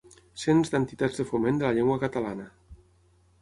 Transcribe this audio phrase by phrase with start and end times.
[0.43, 2.49] Cens d'entitats de foment de la llengua catalana.